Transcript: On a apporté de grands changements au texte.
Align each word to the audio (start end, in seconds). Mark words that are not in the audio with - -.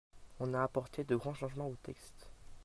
On 0.39 0.55
a 0.55 0.63
apporté 0.63 1.03
de 1.03 1.15
grands 1.15 1.35
changements 1.35 1.67
au 1.67 1.75
texte. 1.83 2.27